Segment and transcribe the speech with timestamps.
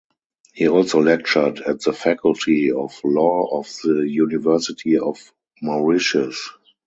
[0.55, 5.31] He also lectured at the Faculty of Law of the University of
[5.61, 6.49] Mauritius.